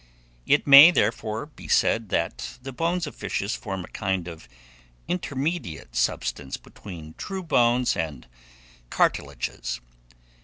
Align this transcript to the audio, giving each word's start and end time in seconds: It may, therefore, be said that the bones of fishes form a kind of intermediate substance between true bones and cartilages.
It 0.47 0.65
may, 0.65 0.89
therefore, 0.89 1.45
be 1.45 1.67
said 1.67 2.09
that 2.09 2.57
the 2.59 2.73
bones 2.73 3.05
of 3.05 3.15
fishes 3.15 3.53
form 3.53 3.85
a 3.85 3.89
kind 3.89 4.27
of 4.27 4.49
intermediate 5.07 5.95
substance 5.95 6.57
between 6.57 7.13
true 7.19 7.43
bones 7.43 7.95
and 7.95 8.27
cartilages. 8.89 9.79